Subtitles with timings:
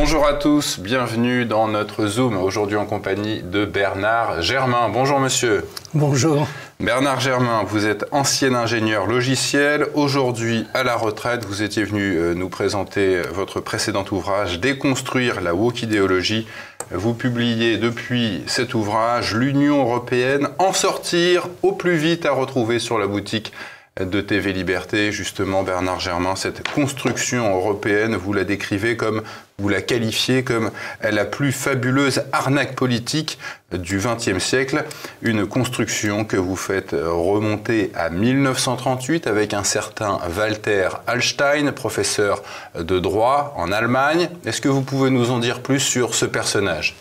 [0.00, 4.88] Bonjour à tous, bienvenue dans notre Zoom, aujourd'hui en compagnie de Bernard Germain.
[4.88, 5.66] Bonjour monsieur.
[5.92, 6.46] Bonjour.
[6.78, 11.44] Bernard Germain, vous êtes ancien ingénieur logiciel, aujourd'hui à la retraite.
[11.44, 16.46] Vous étiez venu euh, nous présenter votre précédent ouvrage, Déconstruire la woke idéologie.
[16.92, 23.00] Vous publiez depuis cet ouvrage L'Union européenne, en sortir au plus vite à retrouver sur
[23.00, 23.52] la boutique
[24.00, 29.22] de TV Liberté, justement, Bernard Germain, cette construction européenne, vous la décrivez comme,
[29.58, 30.70] vous la qualifiez comme
[31.02, 33.38] la plus fabuleuse arnaque politique
[33.72, 34.84] du XXe siècle,
[35.22, 42.42] une construction que vous faites remonter à 1938 avec un certain Walter Hallstein, professeur
[42.78, 44.28] de droit en Allemagne.
[44.46, 46.94] Est-ce que vous pouvez nous en dire plus sur ce personnage?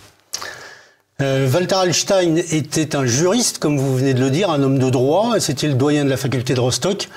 [1.19, 4.91] Euh, Walter Hallstein était un juriste, comme vous venez de le dire, un homme de
[4.91, 5.39] droit.
[5.39, 7.09] C'était le doyen de la faculté de Rostock.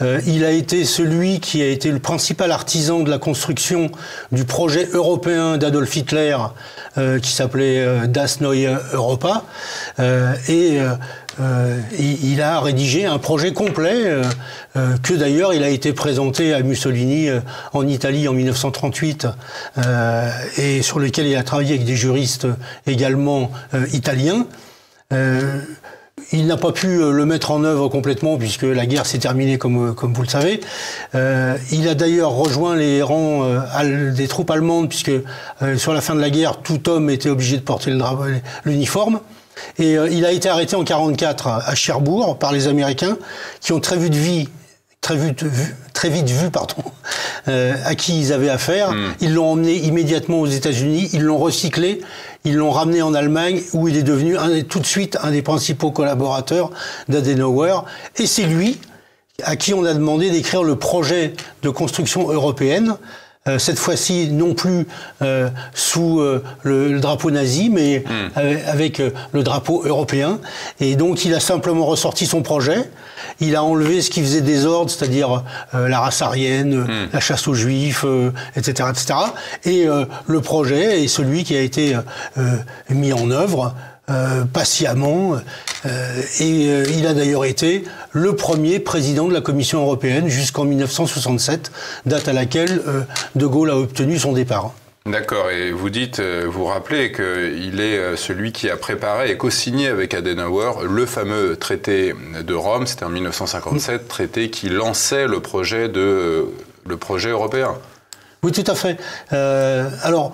[0.00, 3.90] Euh, il a été celui qui a été le principal artisan de la construction
[4.30, 6.38] du projet européen d'Adolf Hitler,
[6.96, 9.44] euh, qui s'appelait Das Neue Europa.
[9.98, 10.78] et
[11.40, 14.22] euh, il, a rédigé un projet complet euh,
[14.76, 17.28] euh, que d'ailleurs il a été présenté à Mussolini
[17.72, 19.28] en Italie en 1938
[20.58, 22.46] et sur lequel il a travaillé avec des juristes
[22.86, 23.50] également
[23.92, 24.46] italiens.
[26.32, 29.94] Il n'a pas pu le mettre en œuvre complètement puisque la guerre s'est terminée comme,
[29.94, 30.60] comme vous le savez.
[31.14, 33.46] il a d'ailleurs rejoint les rangs
[34.14, 35.12] des troupes allemandes puisque
[35.76, 37.92] sur la fin de la guerre, tout homme était obligé de porter
[38.64, 39.20] l'uniforme.
[39.78, 43.16] Et euh, il a été arrêté en 44 à Cherbourg par les Américains,
[43.60, 44.46] qui ont très vite vu,
[45.00, 46.76] très vite vu, très vite vu pardon,
[47.48, 48.92] euh, à qui ils avaient affaire.
[48.92, 49.12] Hmm.
[49.20, 52.00] Ils l'ont emmené immédiatement aux États-Unis, ils l'ont recyclé,
[52.44, 55.42] ils l'ont ramené en Allemagne, où il est devenu un, tout de suite un des
[55.42, 56.70] principaux collaborateurs
[57.08, 57.84] d'Adenauer.
[58.16, 58.78] Et c'est lui
[59.44, 62.96] à qui on a demandé d'écrire le projet de construction européenne
[63.58, 64.86] cette fois-ci non plus
[65.20, 68.38] euh, sous euh, le, drapeau nazi, mais hmm.
[68.68, 69.02] avec
[69.32, 70.38] le drapeau européen.
[70.78, 72.88] Et donc il a simplement ressorti son projet.
[73.40, 77.08] Il a enlevé ce qui faisait désordre, c'est-à-dire la race aryenne, hmm.
[77.12, 78.04] la chasse aux juifs,
[78.56, 79.14] etc., etc.
[79.64, 79.86] Et
[80.26, 81.96] le projet est celui qui a été
[82.90, 83.74] mis en œuvre
[84.10, 85.36] euh, patiemment.
[85.86, 90.64] Euh, et euh, il a d'ailleurs été le premier président de la Commission européenne jusqu'en
[90.64, 91.70] 1967,
[92.04, 92.82] date à laquelle
[93.36, 94.72] De Gaulle a obtenu son départ.
[95.06, 100.14] D'accord, et vous dites, vous rappelez qu'il est celui qui a préparé et co-signé avec
[100.14, 102.12] Adenauer le fameux traité
[102.42, 106.46] de Rome, c'était en 1957, traité qui lançait le projet, de,
[106.86, 107.76] le projet européen.
[108.44, 108.98] Oui, tout à fait.
[109.32, 110.32] Euh, alors,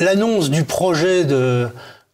[0.00, 1.68] l'annonce du projet de,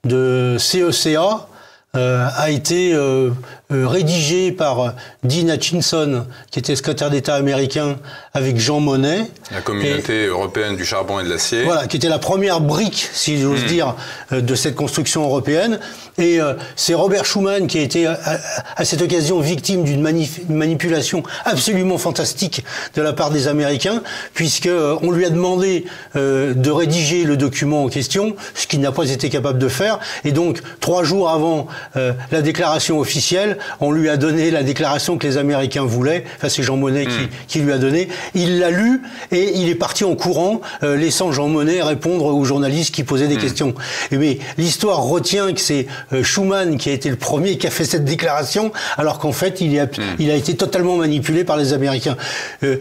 [0.05, 1.47] de CECA
[1.95, 3.33] euh, a été euh,
[3.73, 4.95] euh, rédigé par
[5.25, 7.97] Dean Hutchinson, qui était secrétaire d'État américain,
[8.35, 9.31] avec Jean Monnet.
[9.51, 11.65] La communauté européenne du charbon et de l'acier.
[11.65, 13.67] Voilà, qui était la première brique, si j'ose hmm.
[13.67, 13.95] dire,
[14.31, 15.79] de cette construction européenne.
[16.19, 16.39] Et
[16.77, 20.03] c'est Robert Schuman qui a été à, cette occasion victime d'une
[20.49, 24.03] manipulation absolument fantastique de la part des Américains,
[24.35, 24.69] puisque
[25.03, 29.31] on lui a demandé de rédiger le document en question, ce qu'il n'a pas été
[29.31, 29.99] capable de faire.
[30.25, 31.67] Et donc, trois jours avant
[31.97, 36.49] euh, la déclaration officielle, on lui a donné la déclaration que les Américains voulaient, enfin
[36.49, 37.29] c'est Jean Monnet qui, hmm.
[37.49, 41.33] qui, lui a donné, il l'a lu et il est parti en courant, euh, laissant
[41.33, 43.41] Jean Monnet répondre aux journalistes qui posaient des hmm.
[43.41, 43.75] questions.
[44.11, 47.85] mais l'histoire retient que c'est euh, Schuman qui a été le premier qui a fait
[47.85, 50.17] cette déclaration, alors qu'en fait il, a, hmm.
[50.19, 52.17] il a été totalement manipulé par les Américains.
[52.63, 52.77] les,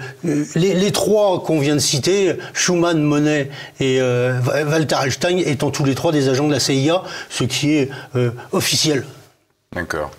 [0.56, 3.50] les, trois qu'on vient de citer, Schuman, Monnet
[3.80, 7.90] et Walter Einstein, étant tous les trois des agents de la CIA, ce qui est
[8.52, 9.06] officiel.
[9.74, 10.12] D'accord.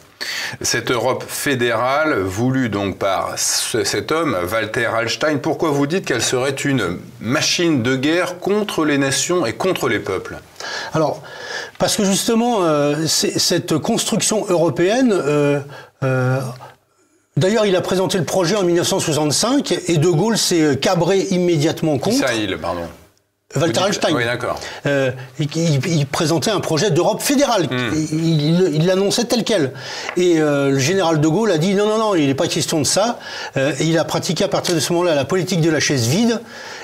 [0.61, 6.51] Cette Europe fédérale, voulue donc par cet homme, Walter Hallstein, pourquoi vous dites qu'elle serait
[6.51, 10.39] une machine de guerre contre les nations et contre les peuples?
[10.93, 11.23] Alors,
[11.79, 15.13] parce que justement, euh, cette construction européenne...
[15.13, 15.61] Euh,
[16.03, 16.41] euh,
[17.37, 22.25] d'ailleurs, il a présenté le projet en 1965 et De Gaulle s'est cabré immédiatement contre.
[22.35, 22.83] Il, pardon.
[23.57, 24.15] Walter Einstein.
[24.15, 24.59] Oui, d'accord.
[24.87, 27.65] Euh, il, présentait un projet d'Europe fédérale.
[27.71, 27.93] Hmm.
[28.13, 29.73] Il l'annonçait tel quel.
[30.17, 32.79] Et euh, le général de Gaulle a dit non, non, non, il n'est pas question
[32.79, 33.19] de ça.
[33.57, 36.07] Euh, et il a pratiqué à partir de ce moment-là la politique de la chaise
[36.07, 36.41] vide.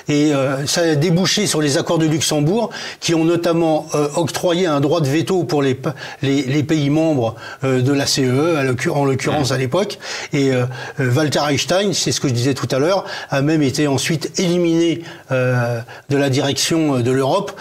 [0.09, 2.71] Et euh, ça a débouché sur les accords de Luxembourg,
[3.01, 5.79] qui ont notamment euh, octroyé un droit de veto pour les,
[6.23, 9.99] les, les pays membres euh, de la CE, en l'occurrence à l'époque.
[10.33, 10.51] Et
[10.99, 15.03] Walter Einstein, c'est ce que je disais tout à l'heure, a même été ensuite éliminé
[15.31, 17.53] de la direction de l'Europe,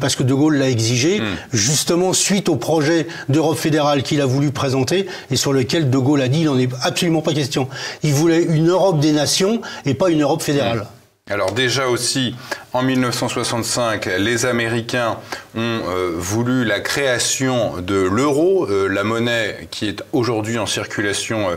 [0.00, 1.24] parce que De Gaulle l'a exigé, hmm.
[1.52, 6.22] justement suite au projet d'Europe fédérale qu'il a voulu présenter, et sur lequel De Gaulle
[6.22, 7.68] a dit il n'en est absolument pas question.
[8.02, 10.86] Il voulait une Europe des nations et pas une Europe fédérale.
[11.30, 12.36] Alors déjà aussi,
[12.74, 15.16] en 1965, les Américains
[15.54, 21.48] ont euh, voulu la création de l'euro, euh, la monnaie qui est aujourd'hui en circulation
[21.48, 21.56] euh,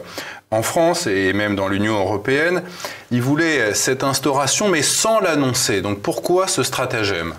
[0.52, 2.64] en France et même dans l'Union européenne.
[3.12, 5.82] Ils voulaient cette instauration mais sans l'annoncer.
[5.82, 7.34] Donc pourquoi ce stratagème?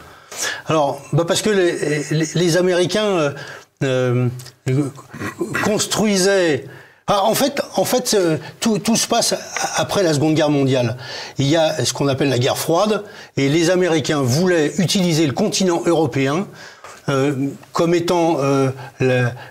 [0.66, 3.34] Alors, bah parce que les, Américains
[5.64, 6.66] construisaient
[7.10, 9.34] ah, en fait, en fait euh, tout, tout, se passe
[9.76, 10.98] après la Seconde Guerre mondiale.
[11.38, 13.02] Il y a ce qu'on appelle la guerre froide,
[13.38, 16.46] et les Américains voulaient utiliser le continent européen
[17.08, 17.32] euh,
[17.72, 18.70] comme étant euh,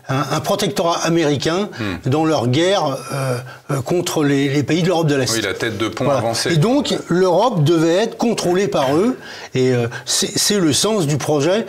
[0.10, 2.10] un, protectorat américain hmm.
[2.10, 5.34] dans leur guerre euh, contre les, les, pays de l'Europe de l'Est.
[5.34, 6.54] Oui, la tête de pont avancée.
[6.54, 9.18] Et donc l'Europe devait être contrôlée par eux,
[9.56, 9.74] et
[10.06, 11.66] c'est le sens du projet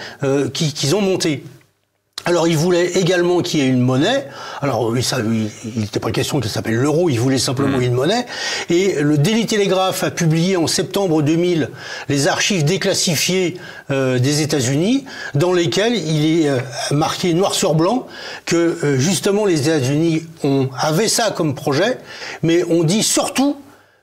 [0.52, 1.44] qu'ils ont monté.
[2.24, 4.26] Alors, il voulait également qu'il y ait une monnaie.
[4.60, 7.82] Alors, il n'était pas question qu'elle s'appelle l'euro, il voulait simplement mmh.
[7.82, 8.26] une monnaie.
[8.68, 11.70] Et le Daily Telegraph a publié en septembre 2000
[12.08, 13.56] les archives déclassifiées
[13.90, 15.04] euh, des États-Unis,
[15.34, 16.58] dans lesquelles il est euh,
[16.90, 18.06] marqué noir sur blanc
[18.44, 21.98] que euh, justement les États-Unis ont avaient ça comme projet,
[22.42, 23.56] mais on dit surtout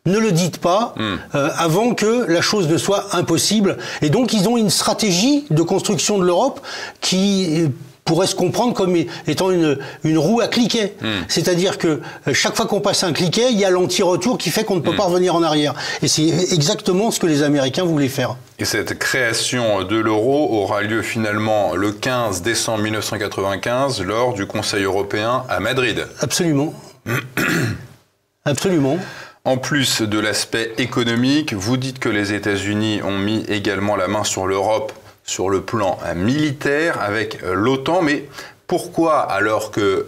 [0.07, 1.15] ne le dites pas mmh.
[1.33, 3.77] avant que la chose ne soit impossible.
[4.03, 6.59] Et donc ils ont une stratégie de construction de l'Europe
[7.01, 7.71] qui
[8.05, 8.95] pourrait se comprendre comme
[9.27, 10.93] étant une, une roue à cliquet.
[11.01, 11.23] Hmm.
[11.27, 14.63] C'est-à-dire que euh, chaque fois qu'on passe un cliquet, il y a l'anti-retour qui fait
[14.63, 14.97] qu'on ne peut hmm.
[14.97, 15.73] pas revenir en arrière.
[16.03, 18.37] Et c'est exactement ce que les Américains voulaient faire.
[18.59, 24.83] Et cette création de l'euro aura lieu finalement le 15 décembre 1995 lors du Conseil
[24.83, 26.07] européen à Madrid.
[26.21, 26.73] Absolument.
[28.45, 28.99] Absolument.
[29.45, 34.23] En plus de l'aspect économique, vous dites que les États-Unis ont mis également la main
[34.23, 34.93] sur l'Europe
[35.25, 38.25] sur le plan militaire avec euh, l'OTAN, mais
[38.67, 40.05] pourquoi, alors que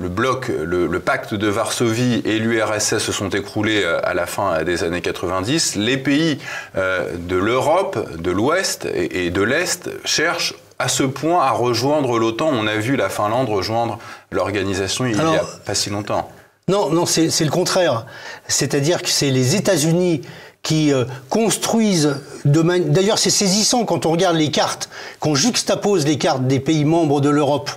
[0.00, 4.62] le bloc, le, pacte de Varsovie et l'URSS se sont écroulés euh, à la fin
[4.64, 6.38] des années 90, les pays
[6.76, 12.50] euh, de l'Europe, de l'Ouest et de l'Est cherchent à ce point à rejoindre l'OTAN
[12.52, 13.98] On a vu la Finlande rejoindre
[14.30, 16.28] l'organisation il n'y a pas si longtemps.
[16.68, 18.06] Non, non, c'est le contraire.
[18.48, 20.22] C'est-à-dire que c'est les États-Unis
[20.62, 24.88] qui euh, construisent de D'ailleurs, c'est saisissant quand on regarde les cartes,
[25.20, 27.70] qu'on juxtapose les cartes des pays membres de l'Europe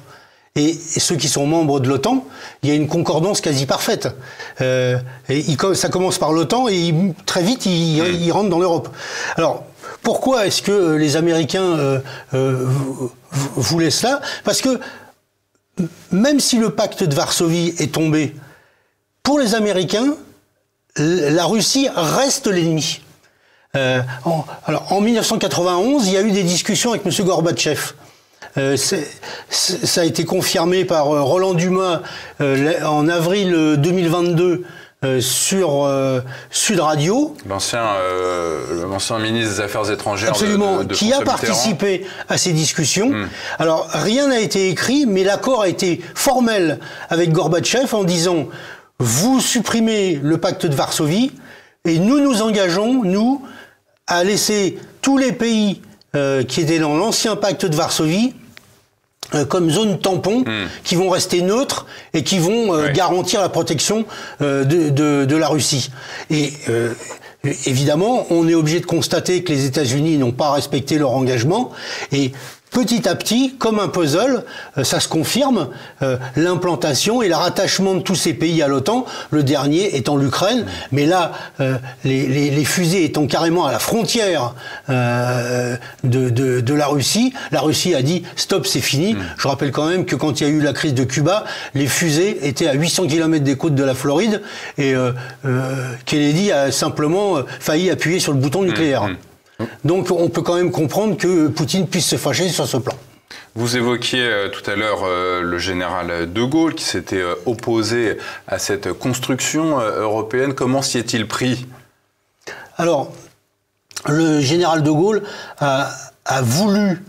[0.57, 2.23] et ceux qui sont membres de l'OTAN,
[2.63, 4.07] il y a une concordance quasi parfaite.
[4.61, 4.97] Euh,
[5.27, 5.43] et
[5.73, 6.93] ça commence par l'OTAN et
[7.25, 8.87] très vite, ils il rentrent dans l'Europe.
[9.35, 9.65] Alors,
[10.01, 11.99] pourquoi est-ce que les Américains euh,
[12.33, 12.65] euh,
[13.31, 14.21] voulaient cela?
[14.45, 14.79] Parce que
[16.11, 18.33] même si le pacte de Varsovie est tombé,
[19.23, 20.15] pour les Américains,
[20.97, 23.01] la Russie reste l'ennemi.
[23.75, 27.25] Euh, en, alors, en 1991, il y a eu des discussions avec M.
[27.25, 27.93] Gorbatchev.
[28.57, 28.77] Euh,
[29.49, 32.01] ça a été confirmé par euh, Roland Dumas
[32.39, 34.63] euh, en avril 2022
[35.03, 35.91] euh, sur
[36.51, 37.35] Sud Radio.
[37.47, 37.83] L'ancien
[39.19, 40.29] ministre des Affaires étrangères.
[40.29, 43.09] Absolument, de, qui a participé à ces discussions.
[43.09, 43.27] Hmm.
[43.59, 48.47] Alors, rien n'a été écrit, mais l'accord a été formel avec Gorbatchev en disant
[48.99, 51.31] vous supprimez le pacte de Varsovie
[51.85, 53.43] et nous nous engageons, nous,
[54.07, 55.81] à laisser tous les pays
[56.15, 58.33] euh, qui étaient dans l'ancien pacte de Varsovie
[59.33, 60.67] euh, comme zone tampon, hmm.
[60.83, 64.05] qui vont rester neutres et qui vont euh, garantir la protection
[64.39, 65.89] de, de, de, la Russie.
[66.29, 66.53] Et
[67.65, 71.71] évidemment, on est obligé de constater que les États-Unis n'ont pas respecté leur engagement
[72.11, 72.31] et
[72.75, 74.43] petit à petit, comme un puzzle,
[74.77, 75.69] euh, ça se confirme,
[76.01, 80.65] euh, l'implantation et le rattachement de tous ces pays à l'OTAN, le dernier étant l'Ukraine,
[80.91, 84.55] mais là, euh, les, fusées étant carrément à la frontière
[84.89, 89.13] de, de, la Russie, la Russie a dit stop, c'est fini.
[89.13, 89.19] Mm.
[89.37, 91.87] Je rappelle quand même que quand il y a eu la crise de Cuba, les
[91.87, 94.41] fusées étaient à 800 km des côtes de la Floride
[94.77, 94.93] et
[96.05, 99.07] Kennedy a simplement failli appuyer sur le bouton nucléaire.
[99.83, 102.95] Donc on peut quand même comprendre que Poutine puisse se fâcher sur ce plan.
[103.57, 108.17] Vous évoquiez euh, tout à l'heure euh, le général de Gaulle qui s'était euh, opposé
[108.47, 110.53] à cette construction européenne.
[110.53, 111.65] Comment s'y est-il pris?
[112.77, 113.13] Alors,
[114.07, 115.23] le général de Gaulle
[115.59, 115.87] a,
[116.41, 117.01] voulu,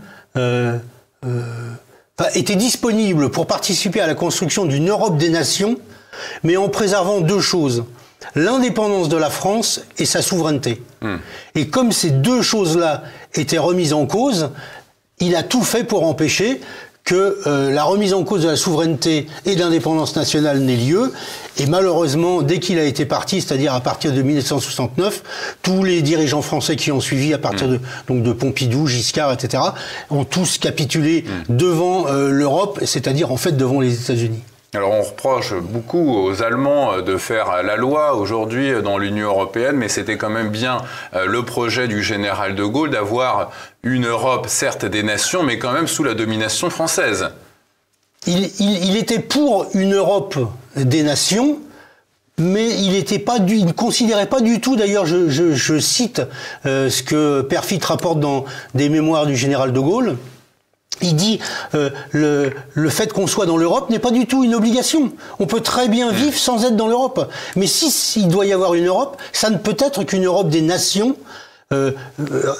[2.34, 5.76] était disponible pour participer à la construction d'une Europe des nations,
[6.44, 7.84] mais en préservant deux choses
[8.36, 10.82] l'indépendance de la France et sa souveraineté.
[11.00, 11.16] Hmm.
[11.56, 13.02] Et comme ces deux choses-là
[13.34, 14.50] étaient remises en cause,
[15.18, 16.60] il a tout fait pour empêcher
[17.04, 21.12] que euh, la remise en cause de la souveraineté et de l'indépendance nationale n'ait lieu.
[21.56, 25.22] Et malheureusement, dès qu'il a été parti, c'est-à-dire à partir de 1969,
[25.62, 27.72] tous les dirigeants français qui ont suivi à partir hmm.
[27.72, 29.62] de, donc de Pompidou, Giscard, etc.,
[30.10, 31.56] ont tous capitulé hmm.
[31.56, 34.42] devant euh, l'Europe, c'est-à-dire en fait devant les États-Unis.
[34.76, 39.88] Alors on reproche beaucoup aux Allemands de faire la loi aujourd'hui dans l'Union européenne, mais
[39.88, 40.78] c'était quand même bien
[41.14, 43.50] le projet du général de Gaulle d'avoir
[43.82, 47.30] une Europe, certes des nations, mais quand même sous la domination française.
[48.26, 50.36] Il, était pour une Europe
[50.74, 51.58] des nations,
[52.38, 56.22] mais il, pas ne considérait pas du tout, d'ailleurs je, cite
[56.66, 60.16] euh, ce que Perfit rapporte dans des mémoires du général de Gaulle,
[61.02, 61.38] il dit
[61.74, 65.12] euh, le, le fait qu'on soit dans l'Europe n'est pas du tout une obligation.
[65.38, 67.30] On peut très bien vivre sans être dans l'Europe.
[67.54, 70.62] Mais si s'il doit y avoir une Europe, ça ne peut être qu'une Europe des
[70.62, 71.16] nations
[71.72, 72.54] euh, euh,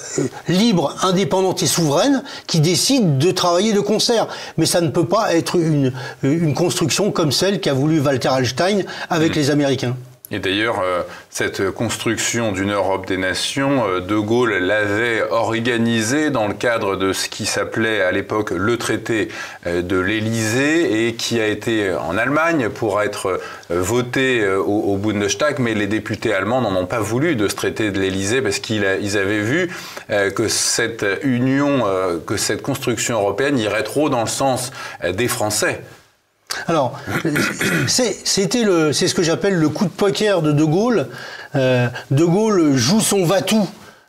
[0.49, 4.26] libre, indépendante et souveraine qui décide de travailler de concert.
[4.57, 8.83] Mais ça ne peut pas être une, une construction comme celle qu'a voulu Walter Hallstein
[9.09, 9.38] avec mmh.
[9.38, 9.97] les Américains.
[10.33, 16.49] Et d'ailleurs, euh, cette construction d'une Europe des nations, euh, De Gaulle l'avait organisée dans
[16.49, 19.28] le cadre de ce qui s'appelait à l'époque le traité
[19.68, 25.75] euh, de l'Élysée et qui a été en Allemagne pour être voté au, Bundestag, mais
[25.75, 29.40] les députés allemands n'en ont pas voulu de ce traité de l'Élysée parce qu'ils avaient
[29.40, 29.71] vu
[30.09, 31.85] que cette union,
[32.26, 35.80] que cette construction européenne irait trop dans le sens des Français.
[36.66, 36.98] Alors,
[37.86, 41.08] c'était le, c'est ce que j'appelle le coup de poker de De Gaulle.
[41.54, 43.68] Euh, de Gaulle joue son va-tout.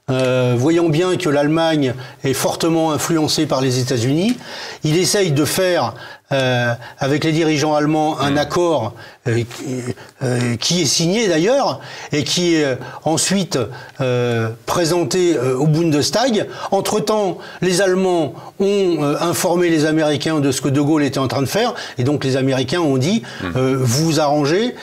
[0.10, 4.38] Euh, voyant bien que l'Allemagne est fortement influencée par les États-Unis,
[4.86, 5.96] il essaye de faire
[6.34, 8.38] euh, avec les dirigeants allemands un mm.
[8.38, 8.94] accord
[9.30, 9.44] euh,
[10.24, 11.80] euh, qui est signé d'ailleurs
[12.12, 13.58] et qui est ensuite
[14.66, 16.48] présenté au Bundestag.
[16.72, 21.42] Entre-temps, les Allemands ont informé les Américains de ce que De Gaulle était en train
[21.42, 23.48] de faire et donc les Américains ont dit mm.
[23.76, 24.76] vous vous arrangez,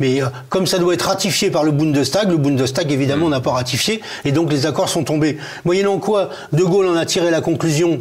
[0.00, 3.32] mais comme ça doit être ratifié par le Bundestag, le Bundestag évidemment mm.
[3.32, 5.36] n'a pas ratifié et donc les accords sont tombés.
[5.64, 8.00] Moyennant quoi, De Gaulle en a tiré la conclusion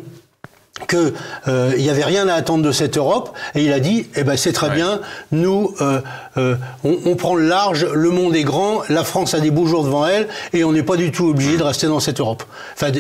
[0.88, 1.14] qu'il
[1.48, 4.38] euh, n'y avait rien à attendre de cette Europe et il a dit eh ben
[4.38, 5.02] c'est très bien
[5.32, 6.02] nous euh,
[6.38, 9.84] euh, on, prend le large le monde est grand la France a des beaux jours
[9.84, 12.44] devant elle et on n'est pas du tout obligé de rester dans cette Europe.
[12.74, 12.92] Enfin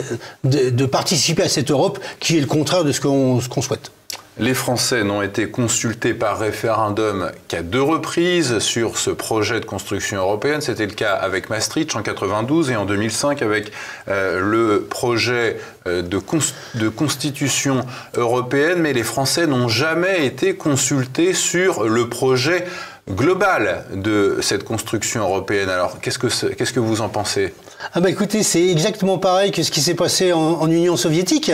[0.43, 3.91] de, participer à cette Europe qui est le contraire de ce qu'on souhaite
[4.41, 10.17] les Français n'ont été consultés par référendum qu'à deux reprises sur ce projet de construction
[10.17, 10.61] européenne.
[10.61, 13.71] C'était le cas avec Maastricht en 92 et en 2005 avec
[14.07, 17.85] euh, le projet euh, de, constitution
[18.17, 18.79] européenne.
[18.79, 22.65] Mais les Français n'ont jamais été consultés sur le projet
[23.11, 25.69] global de cette construction européenne.
[25.69, 27.53] Alors, qu'est-ce que, qu'est-ce que vous en pensez?
[27.93, 31.51] Ah bah écoutez, c'est exactement pareil que ce qui s'est passé en, Union soviétique.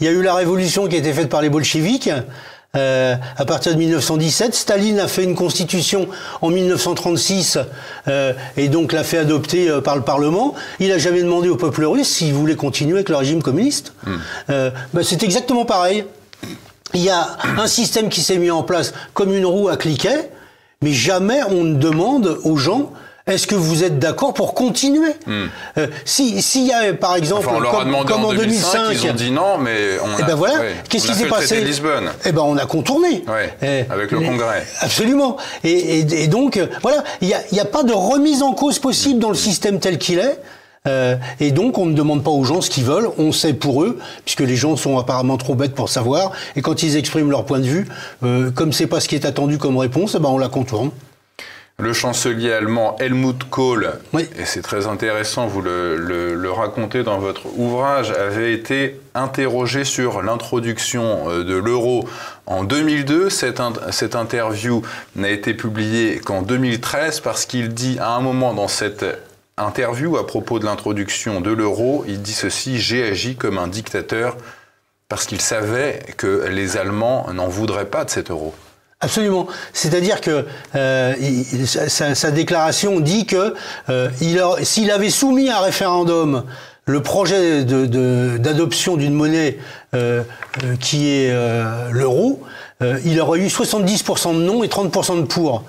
[0.00, 2.10] Il y a eu la révolution qui a été faite par les bolcheviks.
[2.76, 6.08] Euh, à partir de 1917, Staline a fait une constitution
[6.42, 7.58] en 1936
[8.08, 10.54] euh, et donc l'a fait adopter euh, par le Parlement.
[10.80, 13.92] Il n'a jamais demandé au peuple russe s'il voulait continuer avec le régime communiste.
[14.06, 14.16] Hmm.
[14.92, 16.04] Bah c'est exactement pareil.
[16.94, 20.30] Il y a un système qui s'est mis en place comme une roue à cliquet,
[20.82, 22.92] mais jamais on ne demande aux gens
[23.26, 25.44] est-ce que vous êtes d'accord pour continuer hmm.
[25.78, 29.98] euh, Si s'il y a par exemple comme, en, 2005, ils ont dit non, mais
[30.02, 30.56] on a, eh ben voilà,
[30.88, 32.10] qu'est-ce qui s'est passé de Lisbonne.
[32.24, 33.24] Eh ben on a contourné.
[33.62, 34.66] Eh, avec le Congrès.
[34.80, 35.36] Absolument.
[35.62, 39.30] Et, et, donc voilà, il n'y a, a, pas de remise en cause possible dans
[39.30, 40.38] le système tel qu'il est.
[40.86, 43.82] Euh, et donc, on ne demande pas aux gens ce qu'ils veulent, on sait pour
[43.82, 46.32] eux, puisque les gens sont apparemment trop bêtes pour savoir.
[46.56, 47.88] Et quand ils expriment leur point de vue,
[48.22, 50.90] euh, comme c'est pas ce qui est attendu comme réponse, eh ben on la contourne
[51.78, 58.12] le chancelier allemand Helmut Kohl, et c'est très intéressant, vous le, racontez dans votre ouvrage,
[58.12, 62.08] avait été interrogé sur l'introduction euh, de l'euro
[62.46, 63.28] en 2002.
[63.28, 64.82] Cette, cette interview
[65.16, 69.04] n'a été publiée qu'en 2013 parce qu'il dit à un moment dans cette
[69.56, 74.36] interview à propos de l'introduction de l'euro, il dit ceci, j'ai agi comme un dictateur
[75.08, 78.54] parce qu'il savait que les Allemands n'en voudraient pas de cet euro.
[79.04, 79.46] Absolument.
[79.74, 81.14] C'est-à-dire que euh,
[81.76, 83.54] sa, déclaration dit que
[83.90, 84.08] euh,
[84.62, 86.44] s'il avait soumis à référendum
[86.86, 89.58] le projet d'adoption d'une monnaie
[89.94, 90.22] euh,
[90.80, 91.30] qui est
[91.90, 92.42] l'euro,
[93.04, 95.64] il aurait eu 70% de non et 30% de pour.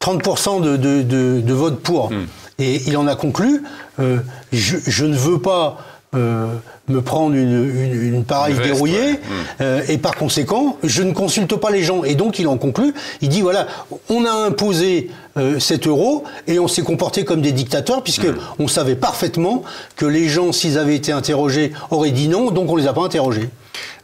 [0.00, 2.10] 30% de, de, vote pour.
[2.10, 2.26] Hmm.
[2.58, 3.62] Et il en a conclu,
[3.98, 5.78] je, je, ne veux pas
[6.14, 6.56] euh,
[6.88, 9.16] me prendre une, une, pareille dérouillée, hmm.
[9.62, 12.04] euh, et par conséquent, je ne consulte pas les gens.
[12.04, 12.92] Et donc, il en conclut,
[13.22, 13.66] il dit, voilà,
[14.10, 18.36] on a imposé euh, cet euro, et on s'est comporté comme des dictateurs, puisque hmm.
[18.58, 19.62] on savait parfaitement
[19.96, 23.04] que les gens, s'ils avaient été interrogés, auraient dit non, donc on les a pas
[23.04, 23.48] interrogés.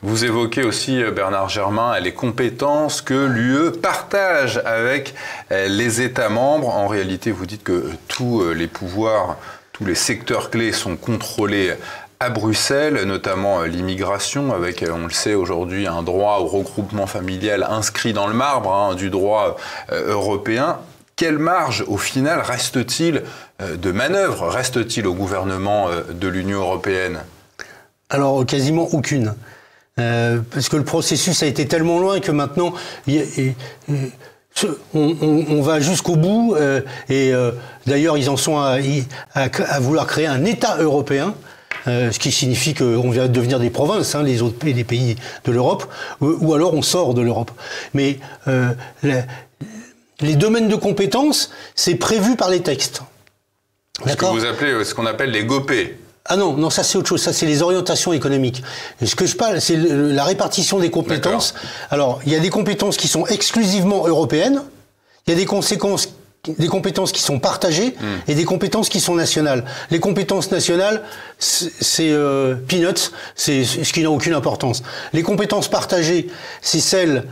[0.01, 5.13] Vous évoquez aussi, Bernard Germain, les compétences que l'UE partage avec
[5.51, 6.69] les États membres.
[6.69, 9.37] En réalité, vous dites que tous les pouvoirs
[9.79, 11.73] tous les secteurs clés sont contrôlés
[12.21, 18.13] à Bruxelles, notamment l'immigration, avec, on le sait aujourd'hui, un droit au regroupement familial inscrit
[18.13, 19.57] dans le marbre hein, du droit
[19.91, 20.79] européen.
[21.15, 23.23] Quelle marge, au final, reste-t-il
[23.61, 27.21] de manœuvre, reste-t-il au gouvernement de l'Union européenne?
[28.11, 29.35] Alors, quasiment aucune.
[29.99, 32.73] Euh, parce que le processus a été tellement loin que maintenant,
[34.95, 36.55] on, va jusqu'au bout.
[36.57, 37.53] Euh, et euh,
[37.87, 38.79] d'ailleurs, ils en sont à,
[39.81, 41.35] vouloir créer un État européen.
[41.87, 45.17] ce qui signifie qu'on vient de devenir des provinces, hein, les autres pays, les pays
[45.45, 45.87] de l'Europe,
[46.21, 47.51] ou, alors on sort de l'Europe.
[47.95, 48.19] Mais
[50.21, 53.03] les domaines de compétences, c'est prévu par les textes.
[54.07, 55.97] Ce que vous appelez, ce qu'on appelle les GOPÉ.
[56.29, 57.23] Ah non, non, ça c'est autre chose.
[57.23, 58.63] Ça c'est les orientations économiques.
[59.03, 61.55] ce que je parle, c'est la répartition des compétences.
[61.91, 64.63] Alors, il y a des compétences qui sont exclusivement européennes.
[65.27, 66.11] Il y a des conséquences
[66.47, 68.31] des compétences qui sont partagées hmm.
[68.31, 69.65] et des compétences qui sont nationales.
[69.91, 71.03] Les compétences nationales,
[71.39, 74.83] c'est euh, peanuts, c'est ce qui n'a aucune importance.
[75.13, 76.29] Les compétences partagées,
[76.63, 77.25] c'est celles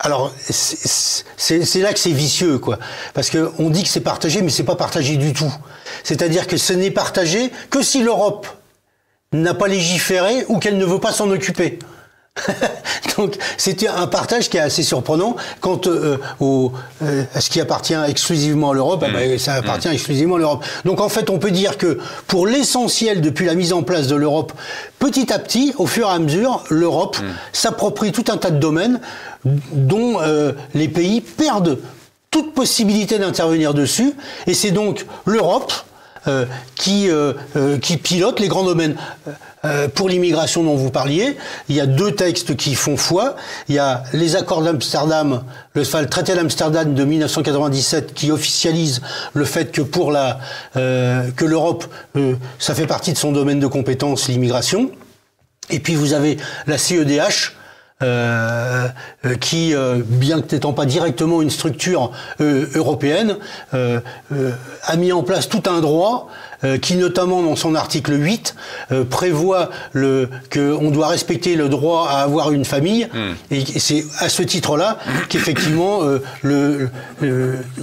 [0.00, 2.78] alors, c'est là que c'est vicieux, quoi.
[3.14, 5.52] Parce qu'on dit que c'est partagé, mais c'est pas partagé du tout.
[6.04, 8.46] C'est-à-dire que ce n'est partagé que si l'Europe
[9.32, 11.80] n'a pas légiféré ou qu'elle ne veut pas s'en occuper.
[13.16, 17.60] Donc c'était un partage qui est assez surprenant quant euh, au, euh, à ce qui
[17.60, 19.02] appartient exclusivement à l'Europe.
[19.06, 20.64] Ah ben, ça appartient exclusivement à l'Europe.
[20.84, 24.16] Donc en fait, on peut dire que pour l'essentiel, depuis la mise en place de
[24.16, 24.52] l'Europe,
[24.98, 27.26] petit à petit, au fur et à mesure, l'Europe mm.
[27.52, 29.00] s'approprie tout un tas de domaines
[29.44, 31.78] dont euh, les pays perdent
[32.30, 34.12] toute possibilité d'intervenir dessus.
[34.46, 35.72] Et c'est donc l'Europe
[36.28, 37.32] euh, qui, euh,
[37.78, 38.96] qui pilote les grands domaines.
[39.96, 41.36] pour l'immigration dont vous parliez,
[41.68, 43.34] il y a deux textes qui font foi.
[43.68, 45.42] Il y a les accords d'Amsterdam,
[45.74, 49.02] le, le, traité d'Amsterdam de 1997 qui officialise
[49.34, 50.38] le fait que pour la
[50.74, 51.86] que l'Europe,
[52.60, 54.92] ça fait partie de son domaine de compétence, l'immigration.
[55.70, 57.57] Et puis vous avez la CEDH euh, euh,
[59.40, 63.36] qui, euh, bien que n'étant pas directement une structure européenne,
[63.72, 66.28] a mis en place tout un droit
[66.80, 68.54] qui, notamment dans son article 8,
[69.10, 73.06] prévoit le, qu'on doit respecter le droit à avoir une famille.
[73.12, 73.34] Hmm.
[73.50, 76.00] Et c'est à ce titre-là qu'effectivement,
[76.42, 76.88] le,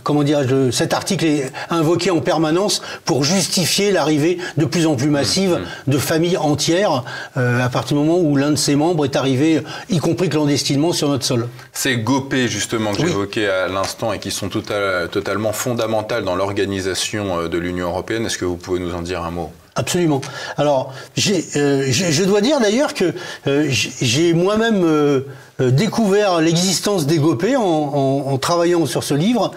[0.04, 5.10] comment dire, cet article est invoqué en permanence pour justifier l'arrivée de plus en plus
[5.10, 5.92] massive hmm.
[5.92, 7.04] de familles entières
[7.36, 11.10] à partir du moment où l'un de ses membres est arrivé, y compris clandestinement sur
[11.10, 11.48] notre sol.
[11.74, 17.40] Ces GOPÉ, justement, que j'évoquais à l'instant et qui sont tota-, totalement fondamentales dans l'organisation
[17.40, 19.52] euh, de l'Union européenne, est-ce que vous pouvez nous en dire un mot?
[19.76, 20.22] Absolument.
[20.58, 23.14] Alors, euh, je dois dire d'ailleurs que
[23.48, 25.24] euh, j'ai moi-même
[25.60, 29.52] découvert l'existence des GOPÉ en, travaillant sur ce livre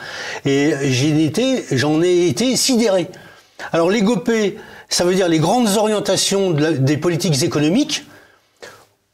[0.44, 0.74] et
[1.72, 3.08] j'en ai, été sidéré.
[3.72, 8.04] Alors, les GOPÉ, ça veut dire les grandes orientations des politiques économiques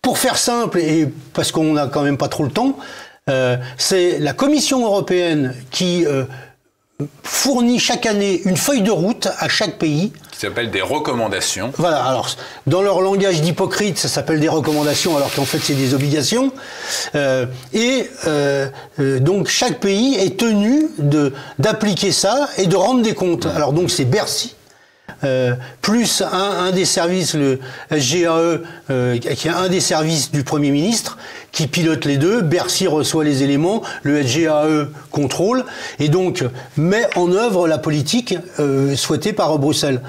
[0.04, 2.76] pour faire simple, et parce qu'on n'a quand même pas trop le temps,
[3.30, 6.24] euh, c'est la Commission européenne qui euh,
[7.22, 10.12] fournit chaque année une feuille de route à chaque pays.
[10.30, 11.72] Qui s'appelle des recommandations.
[11.76, 12.28] Voilà, alors
[12.66, 16.52] dans leur langage d'hypocrite, ça s'appelle des recommandations alors qu'en fait c'est des obligations.
[17.14, 18.08] Euh, et
[19.20, 20.88] donc chaque pays est tenu
[21.58, 23.46] d'appliquer ça et de rendre des comptes.
[23.46, 24.56] Alors donc c'est Bercy
[25.22, 27.58] euh, plus un, des services, le
[27.90, 31.18] SGAE, euh, qui est un des services du Premier ministre,
[31.52, 32.40] qui pilote les deux.
[32.40, 35.64] Bercy reçoit les éléments, le SGAE contrôle,
[35.98, 36.44] et donc
[36.76, 40.00] met en œuvre la politique euh, souhaitée par Bruxelles.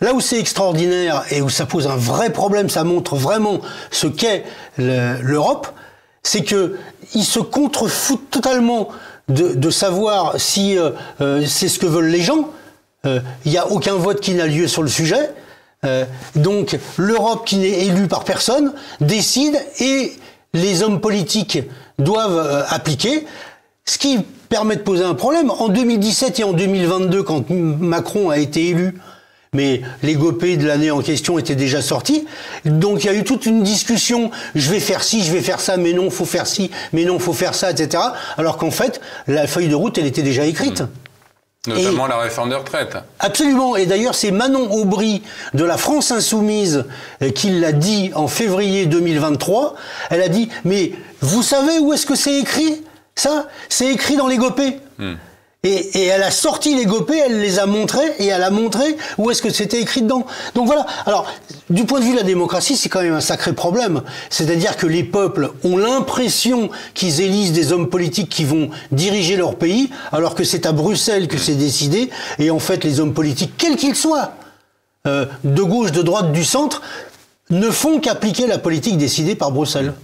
[0.00, 3.60] Là où c'est extraordinaire et où ça pose un vrai problème, ça montre vraiment
[3.92, 4.44] ce qu'est
[4.76, 5.68] l'Europe,
[6.24, 6.76] c'est que
[7.14, 8.88] ils se contrefoutent totalement
[9.28, 10.76] de, de savoir si
[11.46, 12.48] c'est ce que veulent les gens
[13.04, 15.30] il euh, n'y a aucun vote qui n'a lieu sur le sujet.
[15.84, 16.04] Euh,
[16.36, 20.12] donc l'Europe qui n'est élue par personne décide et
[20.54, 21.58] les hommes politiques
[21.98, 23.26] doivent euh, appliquer,
[23.84, 25.50] ce qui permet de poser un problème.
[25.50, 28.94] En 2017 et en 2022, quand Macron a été élu,
[29.52, 32.26] mais les GOPÉ de l'année en question étaient déjà sortis.
[32.64, 35.58] Donc il y a eu toute une discussion, je vais faire ci, je vais faire
[35.58, 38.02] ça, mais non, faut faire ci, mais non, faut faire ça, etc.
[38.38, 40.82] Alors qu'en fait, la feuille de route, elle était déjà écrite.
[40.82, 40.88] Mmh.
[41.68, 42.96] Notamment la réforme des retraites.
[43.20, 43.76] Absolument.
[43.76, 45.22] Et d'ailleurs, c'est Manon Aubry
[45.54, 46.86] de la France Insoumise
[47.22, 49.76] euh, qui l'a dit en février 2023.
[50.10, 52.82] Elle a dit, mais vous savez où est-ce que c'est écrit
[53.14, 54.80] Ça, c'est écrit dans les GOPÉ.
[54.98, 55.14] Hmm.
[55.64, 59.30] Et, elle a sorti les gopés, elle les a montrés et elle a montré où
[59.30, 60.26] est-ce que c'était écrit dedans.
[60.56, 60.84] Donc voilà.
[61.06, 61.24] Alors,
[61.70, 64.02] du point de vue de la démocratie, c'est quand même un sacré problème.
[64.28, 69.54] C'est-à-dire que les peuples ont l'impression qu'ils élisent des hommes politiques qui vont diriger leur
[69.54, 72.10] pays, alors que c'est à Bruxelles que c'est décidé.
[72.40, 74.32] Et en fait, les hommes politiques, quels qu'ils soient,
[75.06, 76.82] euh, de gauche, de droite, du centre,
[77.50, 79.94] ne font qu'appliquer la politique décidée par Bruxelles.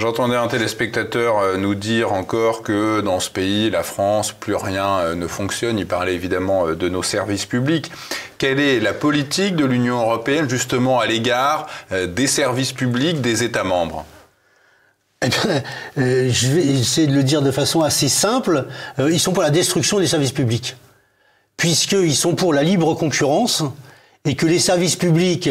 [0.00, 4.98] J'entendais un téléspectateur euh, nous dire encore que dans ce pays, la France, plus rien
[5.00, 5.78] euh, ne fonctionne.
[5.78, 7.92] Il parlait évidemment de nos services publics.
[8.38, 13.62] Quelle est la politique de l'Union européenne justement à l'égard des services publics des États
[13.62, 14.06] membres?
[15.22, 15.62] Eh bien,
[15.96, 18.68] je vais essayer de le dire de façon assez simple.
[18.98, 20.76] ils sont pour la destruction des services publics,
[21.58, 23.62] puisqu'ils sont pour la libre concurrence
[24.24, 25.50] et que les services publics,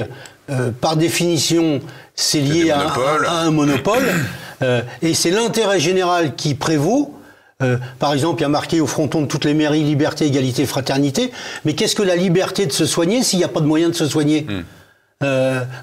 [0.49, 1.79] euh, par définition,
[2.15, 2.93] c'est lié à,
[3.41, 4.03] un monopole,
[4.61, 7.15] euh, et c'est l'intérêt général qui prévaut.
[7.61, 10.65] Euh, par exemple, il y a marqué au fronton de toutes les mairies liberté, égalité,
[10.65, 11.31] fraternité.
[11.65, 13.93] Mais qu'est-ce que la liberté de se soigner s'il n'y a pas de moyen de
[13.93, 14.47] se soigner?
[14.47, 14.63] Hmm.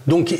[0.06, 0.34] Donc,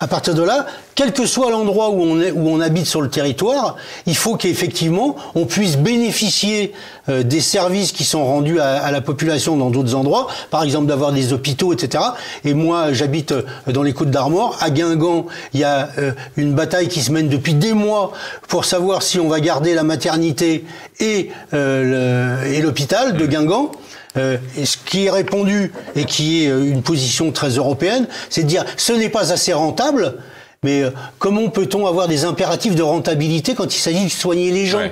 [0.00, 3.00] à partir de là, quel que soit l'endroit où on est, où on habite sur
[3.00, 3.74] le territoire,
[4.06, 6.72] il faut qu'effectivement on puisse bénéficier
[7.08, 11.10] euh, des services qui sont rendus à, la population dans d'autres endroits, par exemple d'avoir
[11.10, 12.04] des hôpitaux, etc.
[12.44, 16.52] Et moi, j'habite euh, dans les Côtes d'Armor, à Guingamp, il y a euh, une
[16.54, 18.12] bataille qui se mène depuis des mois
[18.46, 20.64] pour savoir si on va garder la maternité
[21.00, 23.72] et l'hôpital de Guingamp.
[24.16, 28.48] Euh, ce qui est répondu et qui est euh, une position très européenne, c'est de
[28.48, 30.14] dire ce n'est pas assez rentable,
[30.62, 34.66] mais euh, comment peut-on avoir des impératifs de rentabilité quand il s'agit de soigner les
[34.66, 34.88] gens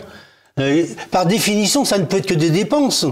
[1.11, 3.07] Par définition, ça ne peut être que des dépenses.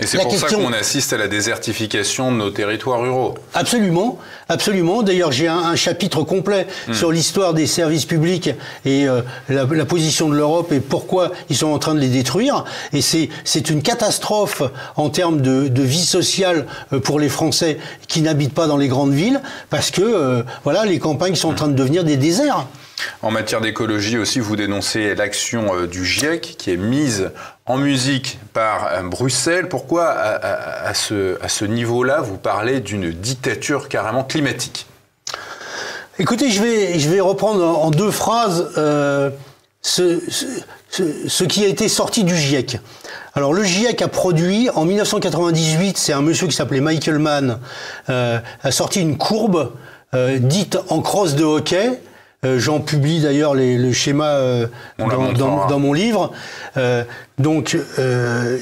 [0.00, 3.34] Et c'est pour ça qu'on assiste à la désertification de nos territoires ruraux.
[3.52, 5.02] Absolument, absolument.
[5.02, 6.94] D'ailleurs, j'ai un, chapitre complet hmm.
[6.94, 8.50] sur l'histoire des services publics
[8.84, 12.64] et euh, la, position de l'Europe et pourquoi ils sont en train de les détruire.
[12.92, 14.62] Et c'est c'est une catastrophe
[14.94, 18.86] en termes de, de, vie sociale euh, pour les Français qui n'habitent pas dans les
[18.86, 22.68] grandes villes, parce que euh, voilà, les campagnes sont en train de devenir des déserts.
[23.22, 27.30] En matière d'écologie aussi, vous dénoncez l'action du GIEC qui est mise
[27.68, 29.68] en musique par euh, Bruxelles.
[29.68, 34.86] Pourquoi à, ce, niveau-là, vous parlez d'une dictature carrément climatique?
[36.18, 36.62] Écoutez, je
[37.08, 39.30] vais, reprendre en deux phrases euh,
[39.82, 42.78] ce, qui a été sorti du GIEC.
[43.34, 47.60] Alors le GIEC a produit en 1998, c'est un monsieur qui s'appelait Michael Mann,
[48.08, 49.74] a sorti une courbe
[50.12, 52.00] dite en crosse de hockey
[52.44, 56.32] euh, j'en publie d'ailleurs le schéma euh, dans, mon livre.
[56.76, 57.02] Euh,
[57.38, 57.76] donc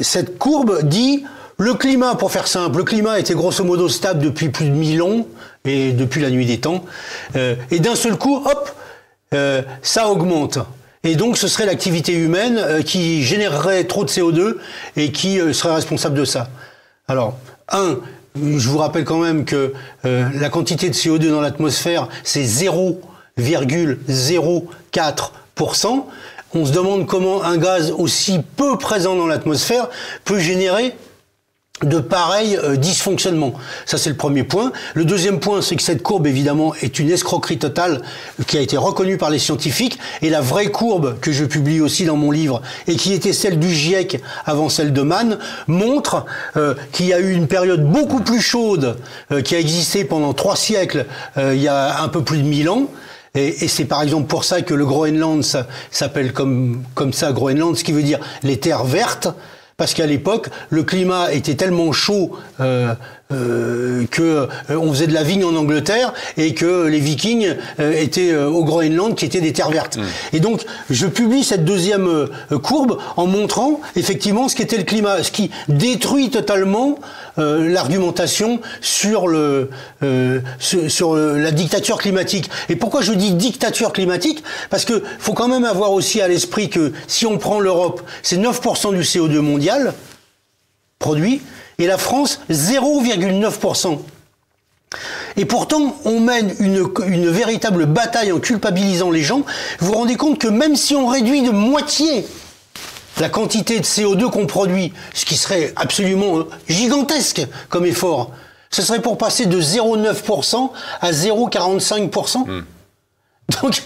[0.01, 1.25] cette courbe dit
[1.59, 5.03] le climat, pour faire simple, le climat était grosso modo stable depuis plus de 1000
[5.03, 5.27] ans
[5.65, 6.85] et depuis la nuit des temps.
[7.35, 8.71] et d'un seul coup, hop,
[9.83, 10.59] ça augmente.
[11.03, 14.57] Et donc ce serait l'activité humaine qui générerait trop de CO2
[14.97, 16.49] et qui serait responsable de ça.
[17.09, 17.39] Alors,
[17.71, 18.01] un,
[18.35, 19.73] je vous rappelle quand même que
[20.05, 23.01] la quantité de CO2 dans l'atmosphère, c'est zéro
[23.39, 26.05] 0,04%.
[26.55, 29.89] On se demande comment un gaz aussi peu présent dans l'atmosphère
[30.25, 30.95] peut générer
[31.83, 33.53] de pareils euh, dysfonctionnements.
[33.85, 34.73] Ça, c'est le premier point.
[34.95, 38.01] Le deuxième point, c'est que cette courbe, évidemment, est une escroquerie totale
[38.47, 39.99] qui a été reconnue par les scientifiques.
[40.23, 43.59] Et la vraie courbe, que je publie aussi dans mon livre, et qui était celle
[43.59, 46.25] du GIEC avant celle de Mann, montre
[46.57, 48.97] euh, qu'il y a eu une période beaucoup plus chaude
[49.31, 51.05] euh, qui a existé pendant trois siècles,
[51.37, 52.89] il y a un peu plus de mille ans,
[53.37, 55.43] et, c'est par exemple pour ça que le Groenland
[55.91, 59.29] s'appelle comme, ça Groenland, ce qui veut dire les terres vertes,
[59.77, 62.95] parce qu'à l'époque, le climat était tellement chaud euh,
[63.33, 67.93] euh, que euh, on faisait de la vigne en Angleterre et que les Vikings euh,
[68.01, 69.97] étaient au Groenland, qui étaient des terres vertes.
[69.97, 70.03] Mm.
[70.35, 72.29] Et donc, je publie cette deuxième
[72.63, 77.01] courbe en montrant effectivement ce qu'était le climat, ce qui détruit totalement
[77.37, 79.71] l'argumentation sur le
[80.59, 82.49] sur, sur la dictature climatique.
[82.69, 84.45] Et pourquoi je dis dictature climatique?
[84.71, 88.39] Parce que faut quand même avoir aussi à l'esprit que si on prend l'Europe, c'est
[88.39, 89.95] 9% du CO2 mondial
[90.99, 91.43] produit
[91.79, 93.99] et la France 0,9%.
[95.37, 99.43] Et pourtant, on mène une, une, véritable bataille en culpabilisant les gens.
[99.81, 102.27] Vous vous rendez compte que même si on réduit de moitié
[103.21, 108.31] la quantité de CO2 qu'on produit, ce qui serait absolument euh, gigantesque comme effort,
[108.71, 112.63] ce serait pour passer de 0,9% à 0,45%.
[113.63, 113.83] Donc,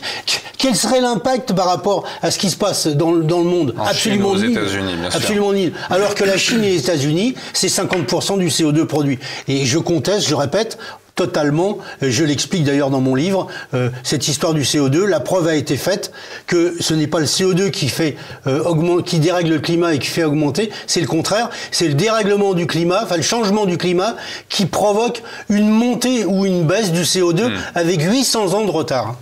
[0.56, 3.74] quel serait l'impact par rapport à ce qui se passe dans, dans le monde?
[3.78, 4.52] Absolument nul.
[4.52, 5.72] Bien Absolument nul.
[5.90, 9.18] Alors que la Chine et les États-Unis, c'est 50% du CO2 produit.
[9.48, 10.78] Et je conteste, je répète,
[11.14, 11.78] totalement.
[12.00, 15.04] Je l'explique d'ailleurs dans mon livre, euh, cette histoire du CO2.
[15.04, 16.12] La preuve a été faite
[16.46, 20.08] que ce n'est pas le CO2 qui fait euh, qui dérègle le climat et qui
[20.08, 20.70] fait augmenter.
[20.86, 21.50] C'est le contraire.
[21.70, 24.16] C'est le dérèglement du climat, enfin le changement du climat,
[24.48, 27.56] qui provoque une montée ou une baisse du CO2 hmm.
[27.74, 29.16] avec 800 ans de retard.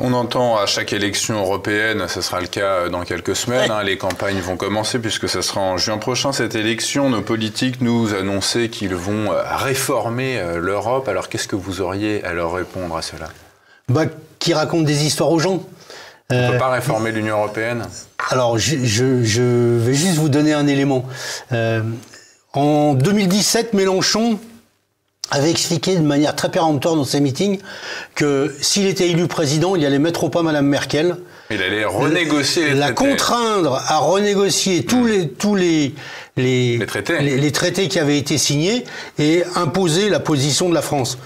[0.00, 3.98] On entend à chaque élection européenne, ce sera le cas dans quelques semaines, hein, les
[3.98, 7.10] campagnes vont commencer puisque ce sera en juin prochain cette élection.
[7.10, 11.08] Nos politiques nous annonçaient qu'ils vont euh, réformer euh, l'Europe.
[11.08, 13.26] Alors qu'est-ce que vous auriez à leur répondre à cela?
[13.88, 14.04] Bah,
[14.38, 15.64] Qui racontent des histoires aux gens.
[16.30, 17.82] On ne peut pas réformer l'Union européenne?
[18.30, 21.06] Alors je, vais juste vous donner un élément.
[22.52, 24.38] en 2017, Mélenchon
[25.30, 27.58] avait expliqué de manière très péremptoire dans ses meetings
[28.14, 31.16] que s'il était élu président, il allait mettre au pas Madame Merkel.
[31.50, 35.94] Il allait renégocier les La contraindre à renégocier tous les tous les
[36.36, 37.18] les, traités.
[37.20, 38.84] Les, traités qui avaient été signés
[39.18, 41.18] et imposer la position de la France.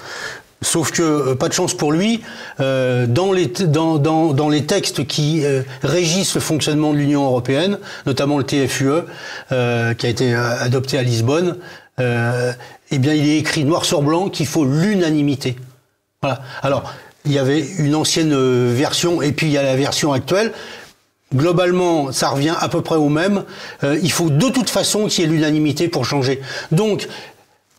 [0.62, 2.22] Sauf que, euh, pas de chance pour lui,
[2.60, 7.24] euh, dans, les, dans, dans, dans, les textes qui euh, régissent le fonctionnement de l'Union
[7.24, 9.02] européenne, notamment le TFUE,
[9.50, 11.56] euh, qui a été adopté à Lisbonne,
[12.00, 12.52] euh,
[12.90, 15.56] eh bien, il est écrit noir sur blanc qu'il faut l'unanimité.
[16.22, 16.42] Voilà.
[16.62, 16.92] Alors,
[17.24, 20.52] il y avait une ancienne euh, version et puis il y a la version actuelle.
[21.34, 23.44] Globalement, ça revient à peu près au même.
[23.84, 26.42] Euh, il faut de toute façon qu'il y ait l'unanimité pour changer.
[26.72, 27.08] Donc,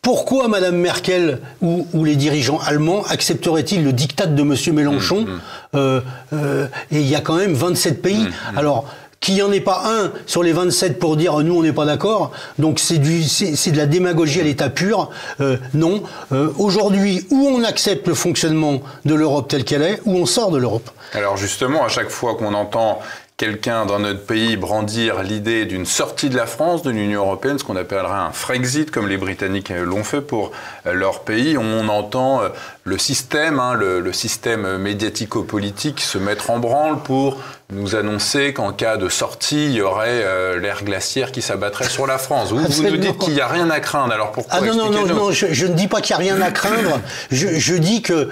[0.02, 5.22] pourquoi Madame Merkel ou, les dirigeants allemands accepteraient-ils le diktat de Monsieur Mélenchon?
[5.22, 5.40] Mmh, mmh.
[5.76, 6.00] Euh,
[6.34, 8.24] euh, Et il y a quand même 27 pays.
[8.24, 8.86] Mmh, Alors,
[9.24, 11.86] qu'il n'y en ait pas un sur les 27 pour dire nous on n'est pas
[11.86, 12.30] d'accord.
[12.58, 15.08] Donc c'est du c'est de la démagogie à l'état pur.
[15.40, 16.02] Euh, non.
[16.32, 20.50] Euh, Aujourd'hui, où on accepte le fonctionnement de l'Europe telle qu'elle est, où on sort
[20.50, 20.90] de l'Europe.
[21.14, 23.00] Alors justement, à chaque fois qu'on entend
[23.36, 27.64] quelqu'un dans notre pays brandir l'idée d'une sortie de la France de l'Union européenne, ce
[27.64, 30.52] qu'on appellera un Frexit, comme les Britanniques l'ont fait pour
[30.84, 31.56] leur pays.
[31.58, 32.48] On entend euh,
[32.86, 37.38] le système, hein, le, système médiatico-politique se mettre en branle pour
[37.72, 42.06] nous annoncer qu'en cas de sortie, il y aurait euh, l'air glaciaire qui s'abattrait sur
[42.06, 42.52] la France.
[42.52, 44.12] Vous, vous nous dites qu'il n'y a rien à craindre.
[44.12, 46.42] Alors pourquoi Ah non, non, non, non je, ne dis pas qu'il n'y a rien
[46.42, 47.00] à craindre.
[47.30, 48.28] Je, dis que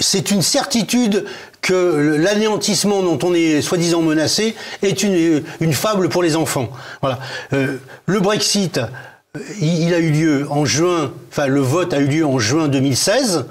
[0.00, 1.26] c'est une certitude
[1.60, 6.70] que l'anéantissement dont on est soi-disant menacé est une, une, fable pour les enfants.
[7.02, 7.18] Voilà.
[7.52, 8.86] Euh, le Brexit, euh,
[9.60, 13.44] il, a eu lieu en juin, enfin le vote a eu lieu en juin 2016.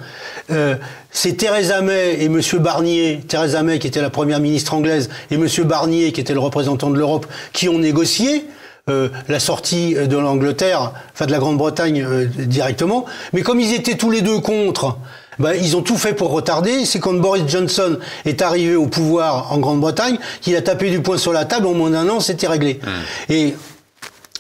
[0.52, 0.76] Euh,
[1.12, 2.42] c'est Theresa May et M.
[2.60, 5.48] Barnier, Theresa May qui était la première ministre anglaise et M.
[5.66, 8.46] Barnier qui était le représentant de l'Europe, qui ont négocié.
[8.90, 13.06] Euh, la sortie de l'Angleterre, enfin de la Grande-Bretagne euh, directement.
[13.34, 14.98] Mais comme ils étaient tous les deux contre,
[15.38, 16.86] ben, ils ont tout fait pour retarder.
[16.86, 21.20] C'est quand Boris Johnson est arrivé au pouvoir en Grande-Bretagne qu'il a tapé du poing
[21.20, 21.68] sur la table.
[21.68, 22.80] En moins d'un an, c'était réglé.
[22.82, 23.32] Hmm.
[23.32, 23.54] Et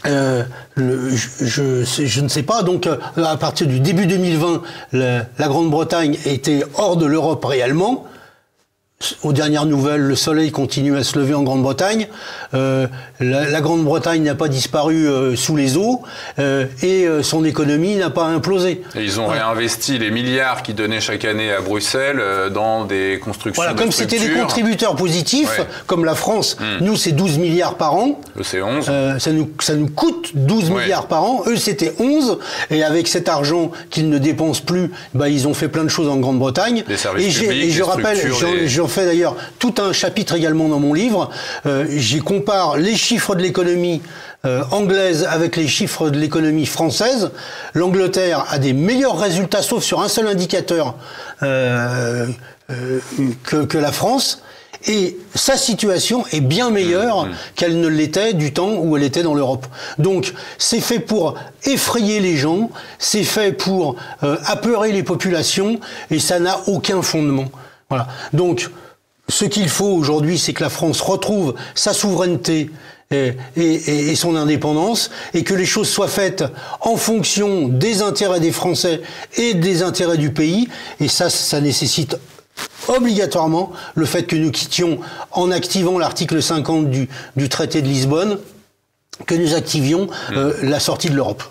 [0.05, 0.43] euh,
[0.77, 2.63] je, ne sais pas.
[2.63, 4.61] Donc, euh, à partir du début 2020,
[4.93, 8.05] la Grande-Bretagne était hors de l'Europe réellement.
[9.23, 12.09] Aux dernières nouvelles, le soleil continue à se lever en Grande-Bretagne.
[12.53, 12.85] Euh,
[13.21, 16.01] la, Grande-Bretagne n'a pas disparu euh, sous les eaux
[16.37, 18.81] euh, et euh, son économie n'a pas implosé.
[18.95, 23.21] Et ils ont réinvesti les milliards qu'ils donnaient chaque année à Bruxelles euh, dans des
[23.23, 23.63] constructions.
[23.63, 26.83] Voilà, comme c'était des contributeurs positifs, comme la France, hmm.
[26.83, 28.19] nous c'est 12 milliards par an.
[28.37, 28.85] Eux c'est 11.
[29.17, 31.43] ça, nous, ça nous coûte 12 milliards par an.
[31.47, 32.37] Eux c'était 11.
[32.69, 36.09] Et avec cet argent qu'ils ne dépensent plus, bah, ils ont fait plein de choses
[36.09, 36.83] en Grande-Bretagne.
[37.17, 38.17] Et, et je rappelle,
[38.89, 41.29] fait d'ailleurs tout un chapitre également dans mon livre.
[41.65, 44.01] Euh, J'y compare les chiffres de l'économie
[44.45, 47.31] euh, anglaise avec les chiffres de l'économie française.
[47.73, 50.95] L'Angleterre a des meilleurs résultats, sauf sur un seul indicateur,
[51.43, 52.27] euh,
[53.43, 54.41] que, que la France.
[54.87, 57.33] Et sa situation est bien meilleure mmh, mmh.
[57.55, 59.65] qu'elle ne l'était du temps où elle était dans l'Europe.
[59.97, 65.79] Donc c'est fait pour effrayer les gens, c'est fait pour euh, apeurer les populations,
[66.11, 67.49] et ça n'a aucun fondement.
[67.89, 68.07] Voilà.
[68.33, 68.69] Donc
[69.27, 72.71] ce qu'il faut aujourd'hui, c'est que la France retrouve sa souveraineté
[73.11, 76.43] et, son indépendance, et que les choses soient faites
[76.81, 79.01] en fonction des intérêts des Français
[79.37, 80.67] et des intérêts du pays.
[80.99, 82.17] Et ça, ça nécessite
[82.87, 84.99] obligatoirement le fait que nous quittions,
[85.31, 88.37] en activant l'article 50 du, du, traité de Lisbonne,
[89.25, 91.43] que nous activions euh, la sortie de l'Europe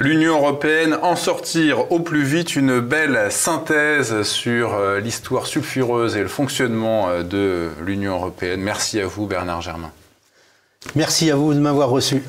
[0.00, 6.22] l'Union européenne en sortir au plus vite une belle synthèse sur euh, l'histoire sulfureuse et
[6.22, 8.60] le fonctionnement euh, de l'Union européenne.
[8.60, 9.90] Merci à vous Bernard Germain.
[10.94, 12.22] Merci à vous de m'avoir reçu.